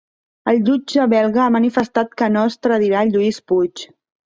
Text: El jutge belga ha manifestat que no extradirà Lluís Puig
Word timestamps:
El 0.51 0.61
jutge 0.69 1.05
belga 1.11 1.43
ha 1.43 1.51
manifestat 1.57 2.17
que 2.23 2.31
no 2.39 2.47
extradirà 2.51 3.07
Lluís 3.13 3.41
Puig 3.53 3.89